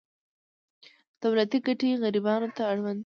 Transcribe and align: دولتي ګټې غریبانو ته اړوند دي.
دولتي 1.21 1.57
ګټې 1.65 1.89
غریبانو 2.01 2.49
ته 2.55 2.61
اړوند 2.71 2.97
دي. 2.97 2.99